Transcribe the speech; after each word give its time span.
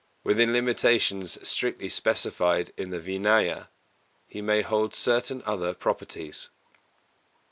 Within 0.23 0.51
limitations 0.51 1.37
strictly 1.47 1.87
specified 1.87 2.73
in 2.75 2.89
the 2.89 2.99
Vināya, 2.99 3.67
he 4.25 4.41
may 4.41 4.63
hold 4.63 4.95
certain 4.95 5.43
other 5.45 5.75
properties. 5.75 6.49